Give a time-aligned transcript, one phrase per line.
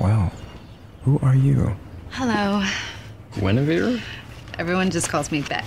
[0.00, 0.30] Well,
[1.02, 1.76] who are you?
[2.10, 2.64] Hello.
[3.32, 4.00] Guinevere?
[4.56, 5.64] Everyone just calls me Beck.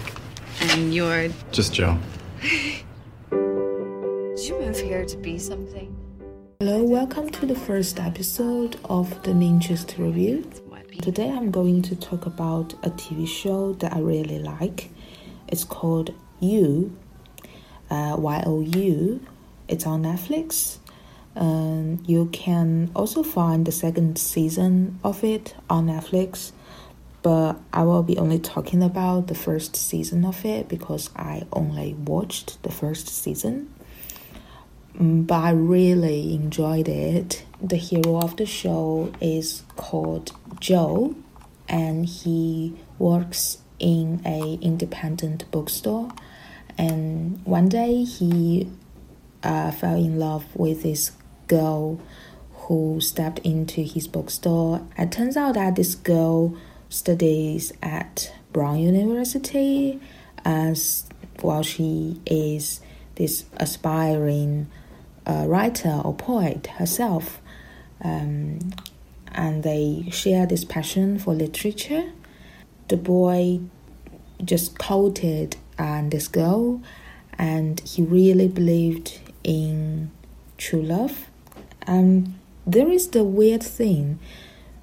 [0.62, 1.28] And you're.
[1.52, 1.98] Just Joe.
[2.42, 2.80] Did
[4.40, 5.94] you move here to be something?
[6.62, 10.50] Hello, welcome to the first episode of the Ninjas Review.
[11.02, 14.92] Today I'm going to talk about a TV show that I really like.
[15.50, 16.96] It's called You,
[17.90, 19.26] uh, Y O U.
[19.68, 20.78] It's on Netflix.
[21.36, 26.52] Um, you can also find the second season of it on Netflix,
[27.22, 31.94] but I will be only talking about the first season of it because I only
[31.94, 33.74] watched the first season.
[34.98, 37.46] Mm, but I really enjoyed it.
[37.62, 41.16] The hero of the show is called Joe,
[41.70, 46.12] and he works in a independent bookstore.
[46.78, 48.70] And one day he
[49.44, 51.12] uh, fell in love with this
[51.52, 52.00] girl
[52.62, 54.82] who stepped into his bookstore.
[54.98, 56.56] It turns out that this girl
[56.88, 60.00] studies at Brown University
[60.46, 61.06] as
[61.42, 62.80] while she is
[63.16, 64.68] this aspiring
[65.26, 67.42] uh, writer or poet herself.
[68.02, 68.72] Um,
[69.34, 72.14] and they share this passion for literature.
[72.88, 73.60] The boy
[74.44, 76.82] just quoted and this girl,
[77.38, 80.12] and he really believed in
[80.58, 81.31] true love
[81.88, 84.20] um, there is the weird thing.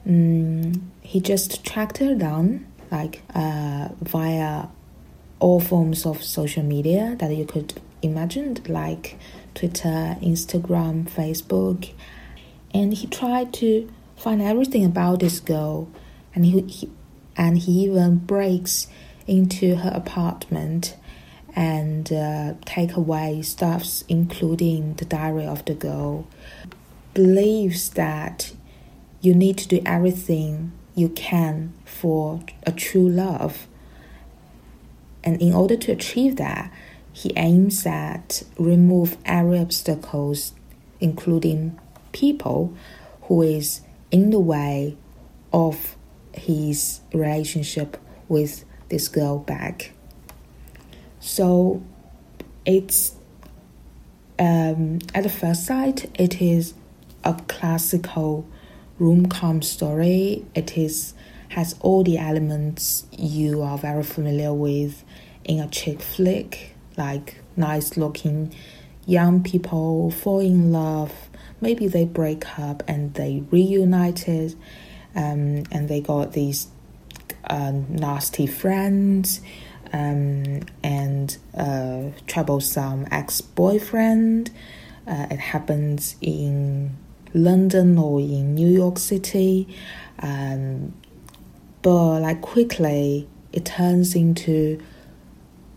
[0.06, 4.66] Mm, he just tracked her down, like uh, via
[5.40, 9.18] all forms of social media that you could imagine, like
[9.54, 11.92] Twitter, Instagram, Facebook,
[12.74, 15.88] and he tried to find everything about this girl,
[16.34, 16.90] and he, he
[17.36, 18.88] and he even breaks
[19.26, 20.96] into her apartment
[21.54, 26.26] and uh, take away stuffs, including the diary of the girl
[27.18, 28.52] believes that
[29.20, 33.66] you need to do everything you can for a true love.
[35.24, 36.72] And in order to achieve that,
[37.12, 40.52] he aims at remove every obstacles,
[41.00, 41.76] including
[42.12, 42.72] people
[43.22, 43.80] who is
[44.12, 44.96] in the way
[45.52, 45.96] of
[46.32, 47.96] his relationship
[48.28, 49.90] with this girl Beck.
[51.18, 51.82] So
[52.64, 53.16] it's
[54.38, 56.74] um, at the first sight, it is
[57.28, 58.48] a classical
[58.98, 60.44] rom-com story.
[60.54, 61.14] It is
[61.50, 65.02] has all the elements you are very familiar with
[65.44, 68.54] in a chick flick, like nice looking
[69.06, 71.12] young people fall in love.
[71.60, 74.54] Maybe they break up and they reunited,
[75.14, 76.68] um, and they got these
[77.44, 79.40] uh, nasty friends
[79.92, 81.36] um, and
[82.26, 84.50] troublesome ex boyfriend.
[85.06, 86.94] Uh, it happens in
[87.34, 89.68] London or in New York City.
[90.20, 90.94] Um,
[91.82, 94.80] but like quickly, it turns into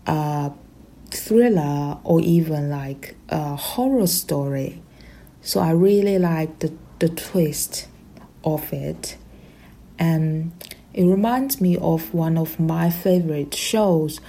[0.06, 0.52] a
[1.10, 4.82] thriller or even like a horror story.
[5.40, 7.88] So I really like the, the twist
[8.44, 9.16] of it.
[9.98, 10.52] And
[10.92, 14.20] it reminds me of one of my favorite shows,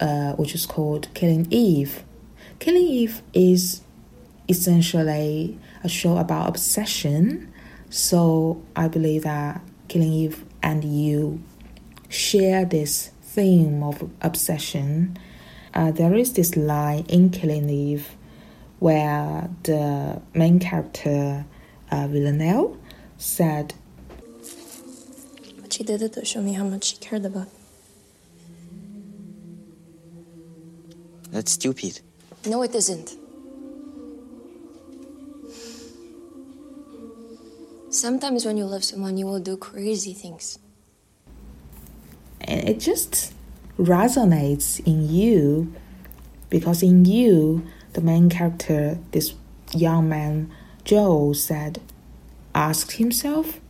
[0.00, 2.04] uh, which is called Killing Eve.
[2.58, 3.82] Killing Eve is
[4.48, 7.52] essentially a show about obsession.
[7.88, 11.40] So I believe that Killing Eve and you
[12.08, 15.16] share this theme of obsession.
[15.72, 18.10] Uh, there is this line in Killing Eve
[18.80, 21.46] where the main character
[21.90, 22.76] uh, Villanelle
[23.16, 23.74] said,
[25.60, 27.48] What she did it to show me how much she cared about.
[31.30, 32.00] That's stupid.
[32.44, 33.16] No, it isn't.
[37.96, 40.58] Sometimes when you love someone, you will do crazy things.
[42.42, 43.32] And it just
[43.78, 45.72] resonates in you
[46.50, 49.32] because in you, the main character, this
[49.72, 50.52] young man,
[50.84, 51.80] Joe, said,
[52.54, 53.60] asked himself,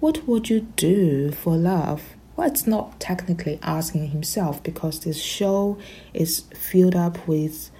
[0.00, 2.02] What would you do for love?
[2.36, 5.78] Well, it's not technically asking himself because this show
[6.12, 7.70] is filled up with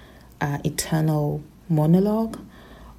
[0.41, 2.39] uh, eternal monologue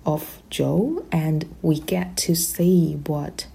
[0.06, 3.46] of Joe, and we get to see what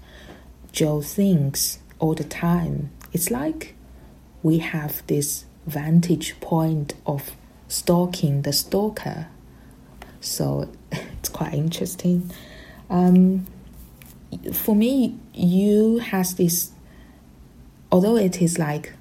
[0.72, 2.90] Joe thinks all the time.
[3.12, 3.74] It's like
[4.42, 7.32] we have this vantage point of
[7.68, 9.28] stalking the stalker.
[10.20, 12.30] So it's quite interesting.
[12.88, 13.46] Um,
[14.52, 16.70] for me, you has this,
[17.90, 18.92] although it is like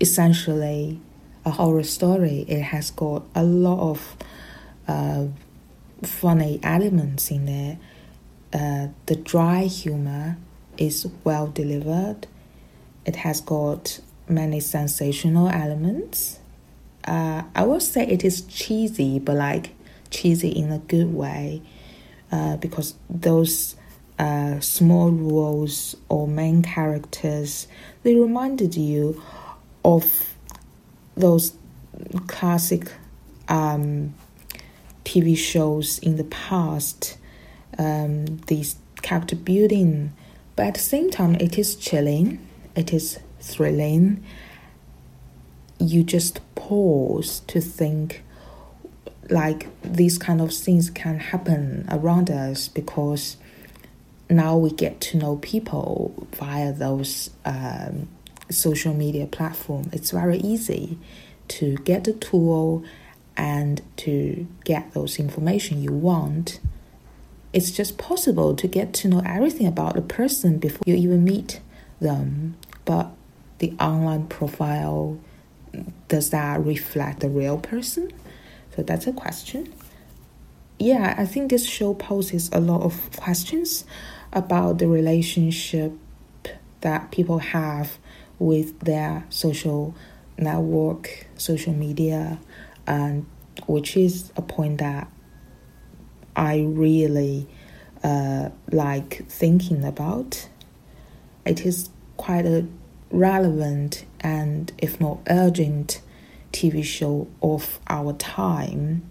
[0.00, 1.00] essentially
[1.44, 4.16] a horror story, it has got a lot of
[4.88, 5.26] uh,
[6.02, 7.78] funny elements in there.
[8.52, 10.36] uh, the dry humor
[10.76, 12.26] is well delivered.
[13.04, 16.38] It has got many sensational elements.
[17.04, 19.70] Uh, I will say it is cheesy, but like
[20.10, 21.62] cheesy in a good way,
[22.32, 23.76] uh, because those
[24.18, 27.66] uh, small roles or main characters
[28.02, 29.22] they reminded you
[29.82, 30.34] of
[31.16, 31.54] those
[32.26, 32.92] classic
[33.48, 34.12] um,
[35.10, 37.18] TV shows in the past.
[37.76, 40.12] Um, these character building,
[40.54, 42.38] but at the same time, it is chilling.
[42.76, 44.22] It is thrilling.
[45.78, 48.22] You just pause to think
[49.30, 53.36] like these kind of things can happen around us because
[54.28, 58.08] now we get to know people via those um,
[58.48, 59.90] social media platform.
[59.92, 60.98] It's very easy
[61.48, 62.84] to get the tool
[63.40, 66.60] and to get those information you want.
[67.54, 71.62] It's just possible to get to know everything about the person before you even meet
[72.00, 72.56] them.
[72.84, 73.08] But
[73.58, 75.18] the online profile,
[76.08, 78.12] does that reflect the real person?
[78.76, 79.72] So that's a question.
[80.78, 83.86] Yeah, I think this show poses a lot of questions
[84.34, 85.92] about the relationship
[86.82, 87.96] that people have
[88.38, 89.94] with their social
[90.36, 92.38] network, social media,
[92.86, 93.26] and
[93.66, 95.10] which is a point that
[96.36, 97.46] I really
[98.02, 100.48] uh, like thinking about.
[101.44, 102.66] It is quite a
[103.10, 106.00] relevant and, if not urgent,
[106.52, 109.08] TV show of our time.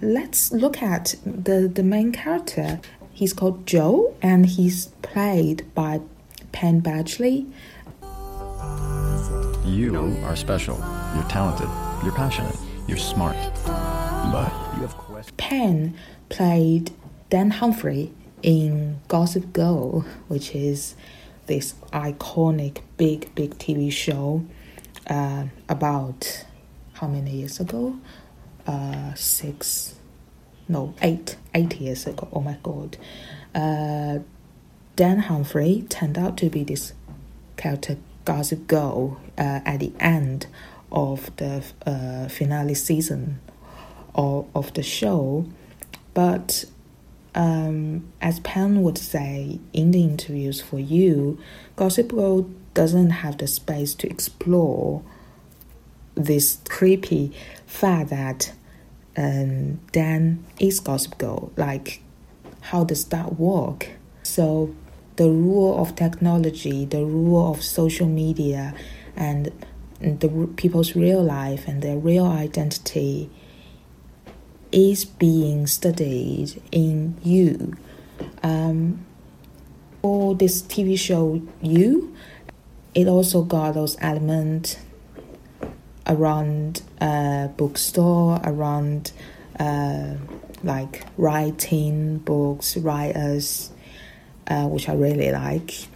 [0.00, 2.80] Let's look at the, the main character.
[3.12, 6.00] He's called Joe and he's played by
[6.52, 7.50] Penn Badgley.
[9.64, 10.76] You are special.
[11.14, 11.68] You're talented.
[12.04, 12.56] You're passionate.
[12.86, 13.36] You're smart.
[13.64, 15.34] But you have questions.
[15.36, 15.96] Penn
[16.28, 16.92] played
[17.30, 18.12] Dan Humphrey
[18.42, 20.94] in Gossip Girl, which is
[21.46, 24.44] this iconic big, big TV show
[25.08, 26.44] uh, about
[26.94, 27.96] how many years ago?
[28.68, 29.96] Uh, six,
[30.68, 32.28] no, eight, eight years ago.
[32.32, 32.96] Oh my god.
[33.52, 34.20] Uh,
[34.94, 36.92] Dan Humphrey turned out to be this
[37.56, 40.46] character Gossip Girl uh, at the end
[40.90, 43.40] of the uh, finale season
[44.14, 45.46] of, of the show.
[46.14, 46.64] But
[47.34, 51.38] um, as Penn would say in the interviews for you,
[51.76, 55.02] Gossip Girl doesn't have the space to explore
[56.14, 57.32] this creepy
[57.66, 58.52] fact that
[59.16, 61.52] um, Dan is Gossip Girl.
[61.56, 62.00] Like,
[62.60, 63.88] how does that work?
[64.22, 64.74] So,
[65.16, 68.74] the rule of technology, the rule of social media,
[69.14, 69.50] and
[70.00, 73.30] the people's real life and their real identity
[74.72, 77.74] is being studied in you.
[78.42, 79.04] Um,
[80.02, 82.14] for this TV show, You,
[82.94, 84.76] it also got those elements
[86.06, 89.12] around a bookstore, around
[89.58, 90.14] uh,
[90.62, 93.72] like writing books, writers,
[94.46, 95.88] uh, which I really like.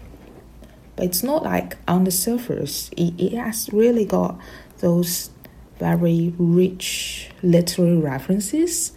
[1.00, 2.91] But it's not like on the surface.
[2.94, 4.38] It, it has really got
[4.81, 5.31] those
[5.79, 8.93] very rich literary references,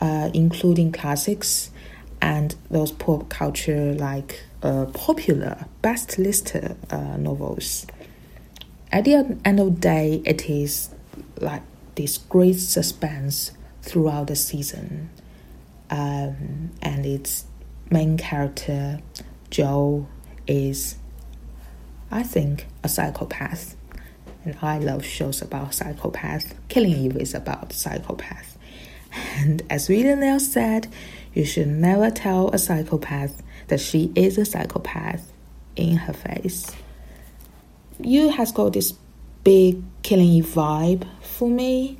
[0.00, 1.72] uh, including classics
[2.22, 7.88] and those pop culture like uh, popular best listed uh, novels.
[8.92, 10.90] At the end of the day, it is
[11.40, 11.62] like
[11.96, 13.50] this great suspense
[13.82, 15.10] throughout the season,
[15.90, 17.46] um, and its
[17.90, 19.00] main character
[19.50, 20.06] Joe
[20.46, 20.94] is,
[22.10, 23.76] I think, a psychopath
[24.48, 26.54] and I love shows about psychopaths.
[26.68, 28.56] Killing Eve is about psychopaths.
[29.36, 30.88] And as Rita Nail said,
[31.34, 35.32] you should never tell a psychopath that she is a psychopath
[35.76, 36.70] in her face.
[38.00, 38.94] You has got this
[39.44, 41.98] big Killing Eve vibe for me,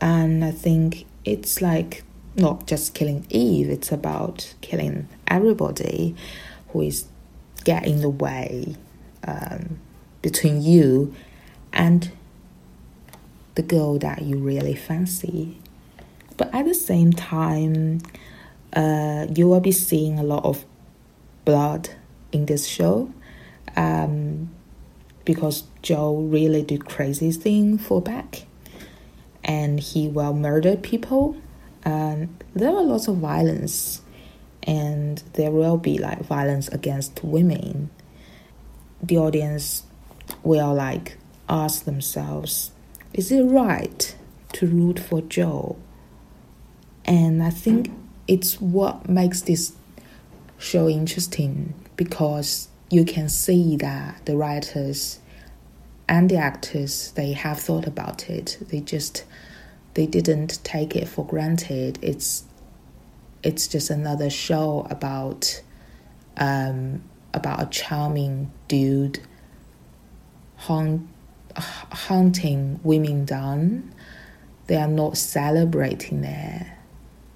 [0.00, 2.02] and I think it's like
[2.34, 6.16] not just killing Eve, it's about killing everybody
[6.68, 7.04] who is
[7.64, 8.74] getting in the way.
[9.26, 9.78] Um,
[10.22, 11.14] between you
[11.72, 12.10] and
[13.54, 15.58] the girl that you really fancy.
[16.36, 18.00] But at the same time,
[18.72, 20.64] uh, you will be seeing a lot of
[21.44, 21.90] blood
[22.32, 23.12] in this show
[23.76, 24.50] um,
[25.24, 28.44] because Joe really did crazy thing for Beck
[29.44, 31.36] and he will murder people.
[31.84, 34.02] And there are lots of violence
[34.62, 37.90] and there will be like violence against women.
[39.02, 39.84] The audience
[40.42, 41.16] will like
[41.48, 42.70] ask themselves,
[43.12, 44.14] is it right
[44.54, 45.76] to root for Joe?
[47.04, 47.90] And I think
[48.28, 49.72] it's what makes this
[50.58, 55.20] show interesting because you can see that the writers
[56.08, 58.58] and the actors they have thought about it.
[58.68, 59.24] They just
[59.94, 61.98] they didn't take it for granted.
[62.02, 62.44] It's
[63.42, 65.62] it's just another show about
[66.36, 69.20] um, about a charming dude
[70.56, 71.08] hunt,
[71.56, 73.92] hunting women down.
[74.66, 76.66] They are not celebrating it.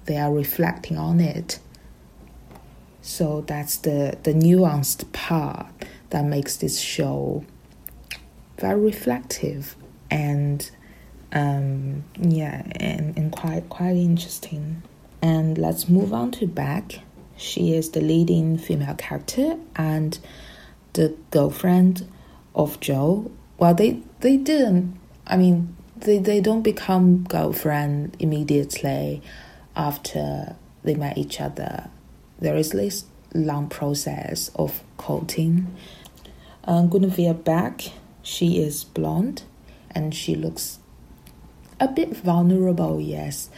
[0.05, 1.59] They are reflecting on it.
[3.01, 5.67] So that's the, the nuanced part
[6.09, 7.43] that makes this show
[8.57, 9.75] very reflective
[10.09, 10.69] and
[11.33, 14.81] um, yeah, and, and quite quite interesting.
[15.25, 16.99] And let's move on to Beck.
[17.35, 20.19] She is the leading female character and
[20.93, 22.07] the girlfriend
[22.53, 23.31] of Joe.
[23.57, 24.99] Well, they they didn't.
[25.25, 29.23] I mean, they they don't become girlfriend immediately
[29.75, 31.89] after they met each other.
[32.37, 35.75] There is this long process of courting.
[36.65, 37.81] Uh, Guinevere Beck,
[38.21, 39.41] she is blonde,
[39.89, 40.77] and she looks
[41.79, 43.01] a bit vulnerable.
[43.01, 43.49] Yes,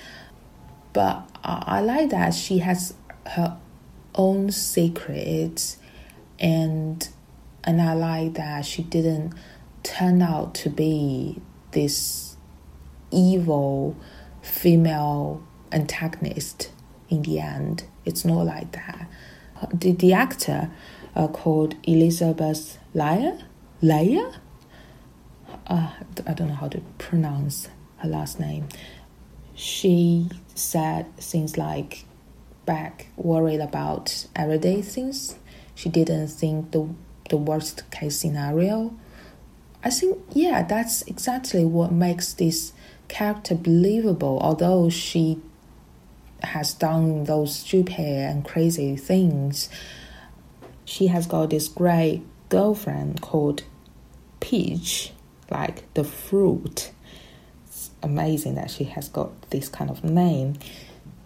[0.97, 2.95] but I, I like that she has
[3.27, 3.55] her
[4.15, 5.77] own secrets
[6.39, 7.07] and
[7.63, 9.35] and I like that she didn't
[9.83, 11.39] turn out to be
[11.69, 12.35] this
[13.11, 13.95] evil
[14.41, 16.71] female antagonist
[17.09, 17.83] in the end.
[18.03, 19.07] It's not like that.
[19.71, 20.71] The, the actor
[21.15, 23.43] uh, called Elizabeth Lya,
[23.83, 24.33] Lya?
[25.67, 25.91] Uh,
[26.25, 28.67] I don't know how to pronounce her last name.
[29.57, 32.05] She said things like
[32.67, 35.35] Beck worried about everyday things.
[35.73, 36.87] She didn't think the
[37.29, 38.95] the worst case scenario.
[39.83, 42.71] I think yeah, that's exactly what makes this
[43.07, 44.37] character believable.
[44.41, 45.41] Although she
[46.43, 49.69] has done those stupid and crazy things,
[50.85, 53.63] she has got this great girlfriend called
[54.39, 55.13] Peach,
[55.49, 56.91] like the fruit.
[58.03, 60.55] Amazing that she has got this kind of name.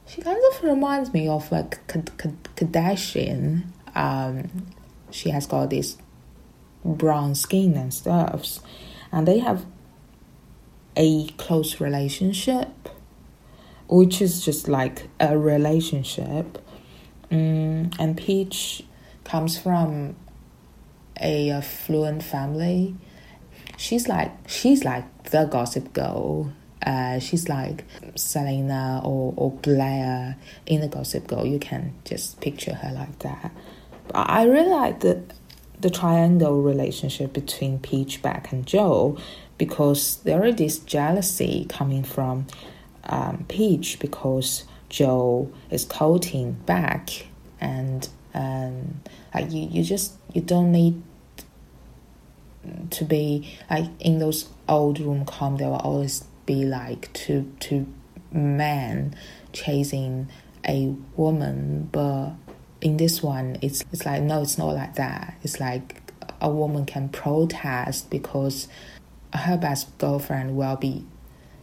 [0.07, 3.63] She kind of reminds me of like Kardashian.
[3.95, 4.67] Um,
[5.09, 5.97] she has got this
[6.83, 8.59] brown skin and stuff,
[9.11, 9.65] and they have
[10.95, 12.89] a close relationship,
[13.87, 16.57] which is just like a relationship.
[17.29, 18.83] Mm, and Peach
[19.23, 20.15] comes from
[21.19, 22.95] a affluent family.
[23.77, 26.51] She's like she's like the gossip girl
[26.85, 27.83] uh, she's like
[28.15, 31.45] Selena or, or Blair in the Gossip Girl.
[31.45, 33.51] You can just picture her like that.
[34.07, 35.23] But I really like the
[35.79, 39.17] the triangle relationship between Peach, Beck, and Joe
[39.57, 42.45] because there is this jealousy coming from
[43.05, 47.27] um, Peach because Joe is courting Beck
[47.59, 49.01] and um,
[49.33, 51.01] like you, you just you don't need
[52.91, 57.87] to be like in those old rom com there were always be like to to
[58.31, 59.15] men
[59.53, 60.29] chasing
[60.67, 62.31] a woman but
[62.81, 65.35] in this one it's it's like no it's not like that.
[65.43, 66.01] It's like
[66.39, 68.67] a woman can protest because
[69.33, 71.05] her best girlfriend will be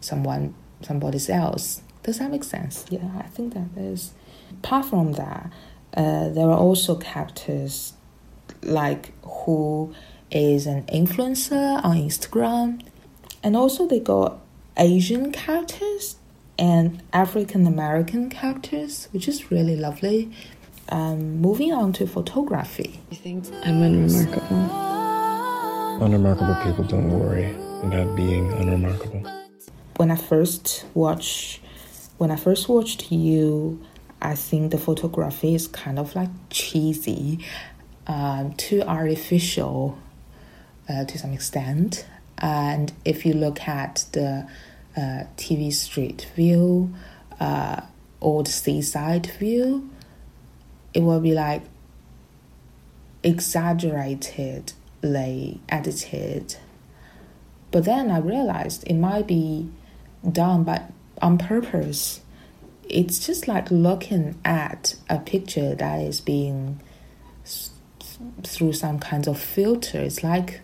[0.01, 1.83] someone somebody else.
[2.03, 2.87] Does that make sense?
[2.89, 4.13] Yeah i think that is.
[4.63, 5.53] Apart from that
[5.95, 7.95] uh, there are also characters
[8.63, 9.93] like who
[10.31, 12.83] is an influencer on instagram.
[13.43, 14.39] And also they got
[14.79, 16.17] Asian characters
[16.59, 20.31] and African American characters, which is really lovely.
[20.91, 23.01] Um, moving on to photography.
[23.11, 24.71] You think I'm unremarkable?
[26.03, 29.31] Unremarkable people don't worry about being unremarkable.
[29.97, 31.61] When I first watched,
[32.19, 33.85] when I first watched you,
[34.23, 37.45] I think the photography is kind of like cheesy,
[38.07, 39.99] um, too artificial
[40.89, 42.07] uh, to some extent.
[42.39, 44.49] And if you look at the
[44.99, 46.93] uh, TV street view
[47.41, 47.83] uh,
[48.21, 49.89] the seaside view,
[50.93, 51.63] it will be like
[53.23, 56.57] exaggeratedly edited.
[57.71, 59.71] But then I realized it might be
[60.31, 60.83] done by
[61.21, 62.21] on purpose.
[62.89, 66.81] It's just like looking at a picture that is being
[68.43, 70.01] through some kinds of filter.
[70.01, 70.61] It's like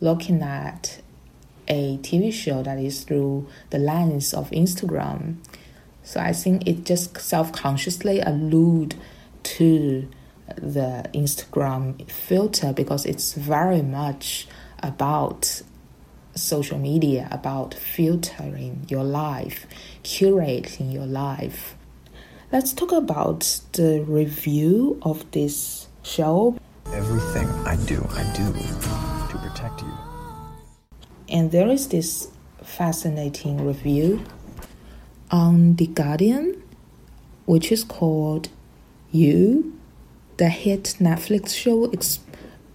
[0.00, 1.00] looking at
[1.68, 5.36] a TV show that is through the lens of Instagram.
[6.02, 8.94] So I think it just self consciously allude
[9.42, 10.08] to
[10.56, 14.46] the Instagram filter because it's very much
[14.82, 15.62] about
[16.34, 19.66] social media, about filtering your life,
[20.04, 21.76] curating your life.
[22.52, 26.56] let's talk about the review of this show.
[26.92, 28.95] Everything I do, I do.
[31.28, 32.30] And there is this
[32.62, 34.24] fascinating review
[35.30, 36.62] on The Guardian,
[37.46, 38.48] which is called
[39.10, 39.76] You,
[40.36, 42.20] the hit Netflix show ex-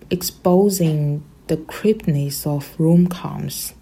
[0.10, 3.74] exposing the creepiness of rom coms.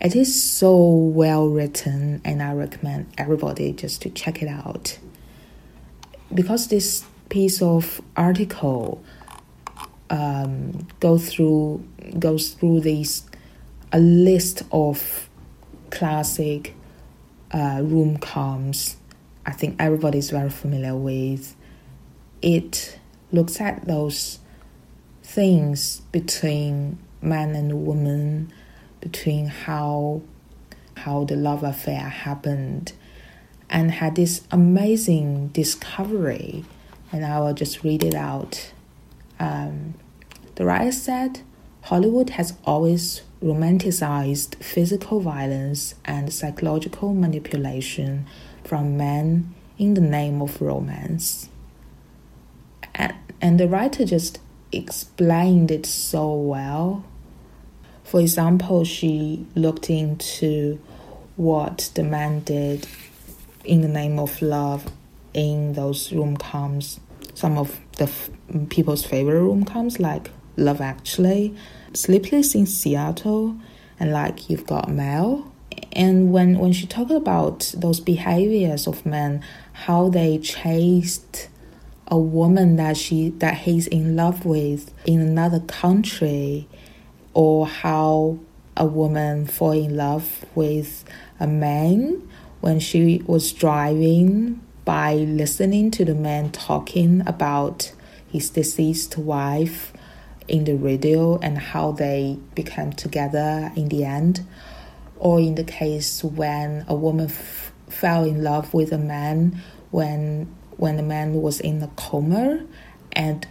[0.00, 4.98] It is so well written, and I recommend everybody just to check it out.
[6.32, 9.02] Because this piece of article
[10.10, 11.84] um, go through
[12.18, 13.24] goes through these
[13.94, 15.30] a list of
[15.90, 16.74] classic
[17.52, 18.96] uh, rom coms.
[19.46, 21.54] I think everybody's very familiar with.
[22.42, 22.98] It
[23.30, 24.40] looks at those
[25.22, 28.52] things between man and woman,
[29.00, 30.22] between how
[30.96, 32.92] how the love affair happened,
[33.70, 36.64] and had this amazing discovery.
[37.12, 38.72] And I will just read it out.
[39.38, 39.94] Um,
[40.56, 41.42] the writer said,
[41.82, 48.26] Hollywood has always romanticized physical violence and psychological manipulation
[48.64, 51.50] from men in the name of romance.
[52.94, 54.40] And, and the writer just
[54.72, 57.04] explained it so well.
[58.02, 60.80] For example, she looked into
[61.36, 62.86] what the man did
[63.64, 64.90] in the name of love
[65.34, 66.98] in those rom coms.
[67.34, 68.30] Some of the f-
[68.70, 71.54] people's favorite rom coms, like Love Actually,
[71.92, 73.56] Sleepless in Seattle,
[73.98, 75.52] and like You've Got Mail.
[75.92, 81.48] And when, when she talked about those behaviors of men, how they chased
[82.08, 86.68] a woman that she that he's in love with in another country
[87.32, 88.38] or how
[88.76, 91.04] a woman fall in love with
[91.40, 92.28] a man
[92.60, 97.92] when she was driving by listening to the man talking about
[98.30, 99.92] his deceased wife
[100.48, 104.46] in the radio and how they became together in the end
[105.16, 110.52] or in the case when a woman f- fell in love with a man when
[110.76, 112.64] when the man was in a coma
[113.12, 113.46] and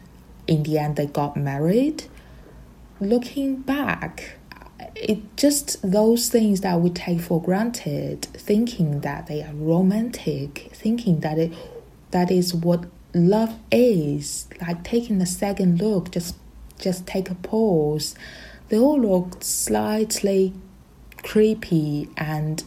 [0.45, 2.03] in the end they got married.
[2.99, 4.37] Looking back
[4.95, 11.19] it just those things that we take for granted thinking that they are romantic thinking
[11.21, 11.53] that it
[12.11, 16.35] that is what love is like taking a second look just
[16.79, 18.15] just take a pause
[18.69, 20.53] they all look slightly
[21.23, 22.63] creepy and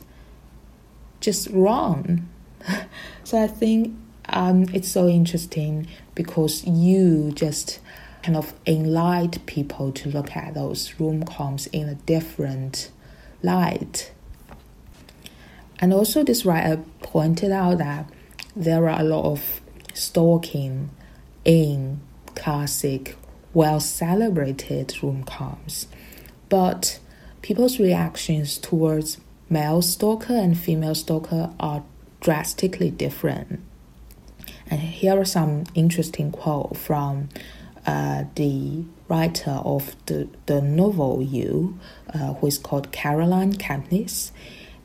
[1.21, 2.29] just wrong
[3.25, 3.95] so i think
[4.29, 7.79] um, it's so interesting because you just
[8.23, 12.91] kind of enlighten people to look at those rom coms in a different
[13.43, 14.13] light.
[15.79, 18.11] And also, this writer pointed out that
[18.57, 19.61] there are a lot of
[19.95, 20.91] stalking
[21.45, 22.01] in
[22.35, 23.17] classic,
[23.57, 25.87] well celebrated rom coms,
[26.51, 27.01] but
[27.41, 29.17] people's reactions towards
[29.49, 31.83] male stalker and female stalker are
[32.21, 33.59] drastically different.
[34.71, 37.31] And here are some interesting quote from
[37.87, 41.79] uh, the writer of the, the novel You,
[42.13, 44.33] uh, who is called Caroline Kepnes.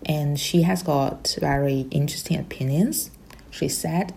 [0.06, 3.12] And she has got very interesting opinions.
[3.50, 4.14] She said,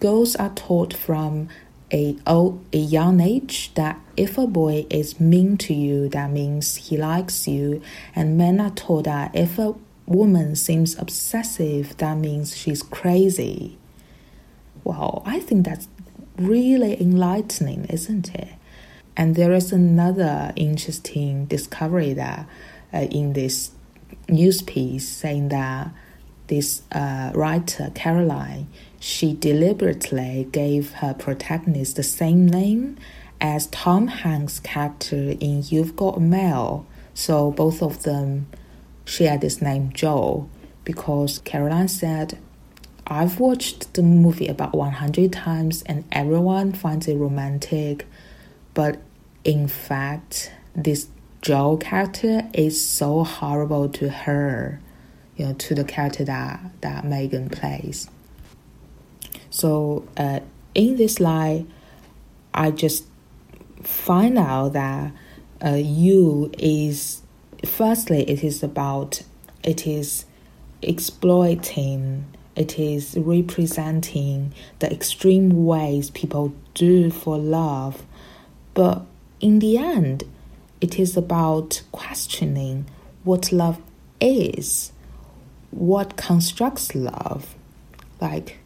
[0.00, 1.48] Girls are taught from
[1.92, 6.76] a, old, a young age that if a boy is mean to you, that means
[6.76, 7.82] he likes you.
[8.14, 9.74] And men are taught that if a
[10.06, 13.78] woman seems obsessive, that means she's crazy.
[14.84, 15.88] Wow, I think that's
[16.36, 18.48] really enlightening, isn't it?
[19.16, 22.46] And there is another interesting discovery that
[22.92, 23.70] uh, in this
[24.28, 25.92] news piece saying that
[26.46, 28.68] this uh, writer Caroline
[29.02, 32.96] she deliberately gave her protagonist the same name
[33.40, 38.46] as Tom Hanks' character in You've Got Mail, so both of them
[39.04, 40.48] share this name Joe
[40.84, 42.38] because Caroline said
[43.04, 48.06] I've watched the movie about 100 times and everyone finds it romantic,
[48.72, 49.00] but
[49.42, 51.08] in fact, this
[51.40, 54.80] Joe character is so horrible to her,
[55.36, 58.08] you know, to the character that, that Megan plays.
[59.52, 60.40] So, uh,
[60.74, 61.64] in this lie,
[62.52, 63.04] I just
[63.82, 65.12] find out that
[65.64, 67.22] uh, you is
[67.64, 69.22] firstly, it is about,
[69.62, 70.24] it is
[70.82, 78.04] exploiting it is representing the extreme ways people do for love.
[78.74, 79.06] But
[79.40, 80.24] in the end,
[80.80, 82.86] it is about questioning
[83.24, 83.80] what love
[84.20, 84.92] is,
[85.70, 87.54] what constructs love.
[88.20, 88.58] Like,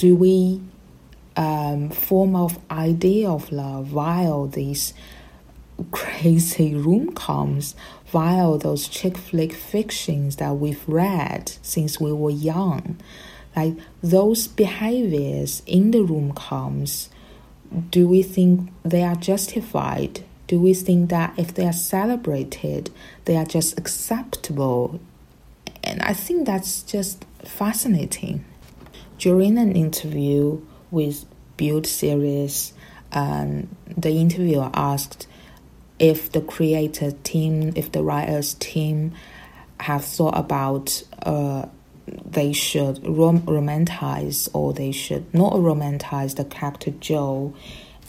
[0.00, 0.58] do we
[1.36, 4.94] um, form of idea of love while these
[5.90, 7.74] crazy rom coms,
[8.10, 12.96] while those chick flick fictions that we've read since we were young?
[13.54, 17.10] Like those behaviors in the rom coms,
[17.90, 20.24] do we think they are justified?
[20.46, 22.88] Do we think that if they are celebrated,
[23.26, 24.98] they are just acceptable?
[25.84, 28.46] And I think that's just fascinating.
[29.20, 31.26] During an interview with
[31.58, 32.72] Build Series,
[33.12, 35.26] um, the interviewer asked
[35.98, 39.12] if the creator team, if the writers team
[39.78, 41.66] have thought about uh,
[42.06, 47.54] they should rom- romanticize or they should not romanticize the character Joe.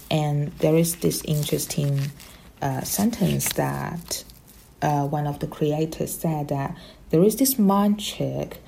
[0.09, 1.99] And there is this interesting
[2.61, 4.23] uh, sentence that
[4.81, 6.73] uh, one of the creators said that
[7.09, 8.61] there is this mind trick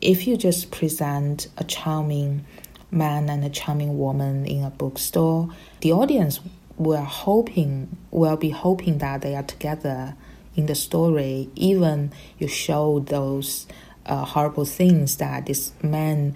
[0.00, 2.44] if you just present a charming
[2.90, 6.40] man and a charming woman in a bookstore, the audience
[6.76, 10.14] will hoping will be hoping that they are together
[10.54, 11.50] in the story.
[11.54, 13.66] Even you show those
[14.06, 16.34] uh, horrible things that this man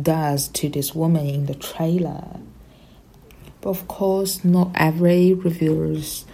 [0.00, 2.38] does to this woman in the trailer.
[3.60, 6.24] But of course, not every reviewers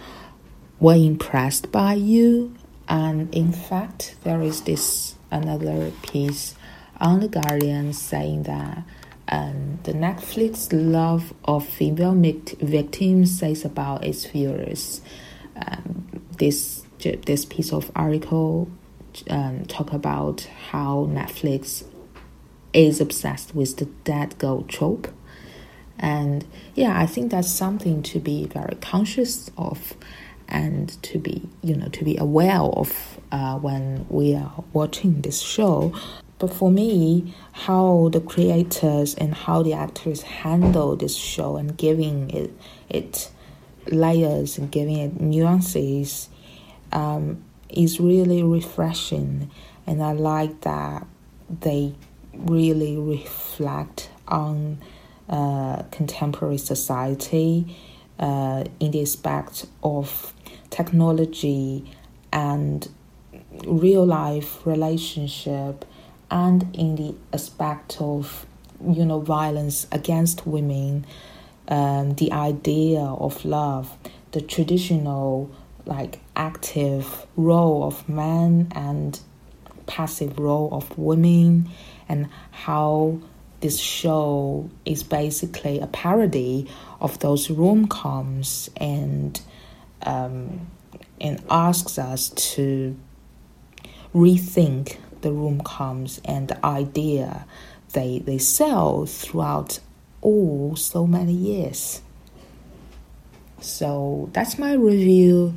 [0.79, 2.55] were impressed by you,
[2.87, 6.55] and in fact, there is this another piece
[6.99, 8.83] on the Guardian saying that
[9.29, 15.01] um, the Netflix love of female victims says about its viewers.
[15.55, 18.69] Um, this this piece of article
[19.29, 21.83] um, talk about how Netflix
[22.73, 25.07] is obsessed with the dead girl trope,
[25.97, 29.95] and yeah, I think that's something to be very conscious of,
[30.47, 35.39] and to be you know to be aware of uh, when we are watching this
[35.41, 35.93] show.
[36.39, 42.29] But for me, how the creators and how the actors handle this show and giving
[42.31, 42.51] it
[42.89, 43.29] it
[43.87, 46.29] layers and giving it nuances
[46.91, 49.51] um, is really refreshing,
[49.85, 51.05] and I like that
[51.61, 51.93] they
[52.33, 54.79] really reflect on
[55.27, 57.75] uh, contemporary society
[58.17, 60.33] uh, in the aspect of
[60.69, 61.91] technology
[62.31, 62.87] and
[63.65, 65.85] real life relationship
[66.31, 68.45] and in the aspect of
[68.85, 71.05] you know violence against women
[71.67, 73.95] um, the idea of love
[74.31, 75.49] the traditional
[75.85, 79.19] like active role of men and
[79.87, 81.69] passive role of women
[82.07, 83.19] and how
[83.61, 86.69] this show is basically a parody
[87.01, 89.41] of those rom-coms and
[90.03, 90.67] um,
[91.19, 92.95] and asks us to
[94.13, 97.45] rethink the rom coms and the idea
[97.93, 99.79] they they sell throughout
[100.21, 102.01] all so many years.
[103.61, 105.55] So that's my review,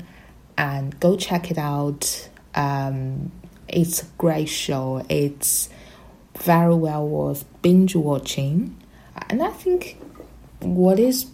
[0.57, 2.29] and go check it out.
[2.55, 3.31] Um,
[3.69, 5.05] it's a great show.
[5.09, 5.69] It's
[6.39, 8.77] very well worth binge watching,
[9.29, 9.99] and I think
[10.61, 11.27] what is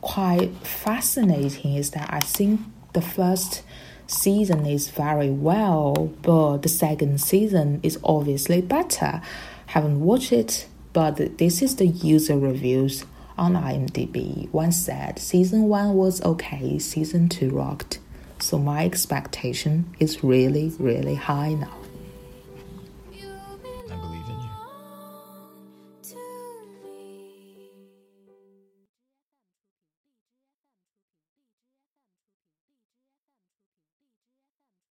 [0.00, 2.60] quite fascinating is that I think
[2.92, 3.62] the first
[4.06, 9.22] season is very well, but the second season is obviously better.
[9.66, 13.04] Haven't watched it, but this is the user reviews
[13.36, 14.50] on IMDb.
[14.52, 17.98] One said season one was okay, season two rocked.
[18.40, 21.83] So my expectation is really, really high now.